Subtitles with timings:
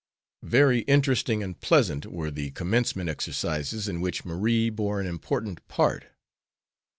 [0.41, 6.05] Very interesting and pleasant were the commencement exercises in which Marie bore an important part.